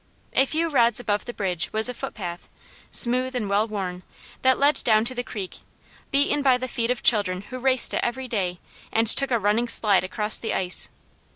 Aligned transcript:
A 0.33 0.47
few 0.47 0.67
rods 0.67 0.99
above 0.99 1.25
the 1.25 1.31
bridge 1.33 1.71
was 1.71 1.87
a 1.87 1.93
footpath, 1.93 2.49
smooth 2.89 3.35
and 3.35 3.47
well 3.47 3.67
worn, 3.67 4.01
that 4.41 4.57
led 4.57 4.83
down 4.83 5.05
to 5.05 5.13
the 5.13 5.21
creek, 5.21 5.59
beaten 6.09 6.41
by 6.41 6.57
the 6.57 6.67
feet 6.67 6.89
of 6.89 7.03
children 7.03 7.41
who 7.51 7.59
raced 7.59 7.93
it 7.93 7.99
every 8.03 8.27
day 8.27 8.59
and 8.91 9.05
took 9.05 9.29
a 9.29 9.37
running 9.37 9.67
slide 9.67 10.03
across 10.03 10.39
the 10.39 10.55
ice. 10.55 10.89